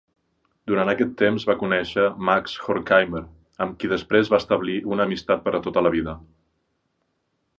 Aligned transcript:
Durant 0.69 0.89
aquest 0.93 1.11
temps 1.19 1.43
va 1.49 1.55
conèixer 1.63 2.05
Max 2.29 2.55
Horkheimer, 2.63 3.21
amb 3.67 3.77
qui 3.83 3.91
després 3.93 4.33
va 4.35 4.41
establir 4.43 4.79
una 4.95 5.07
amistat 5.09 5.45
per 5.47 5.55
a 5.59 5.63
tota 5.69 5.85
la 5.89 5.95
vida. 5.97 6.19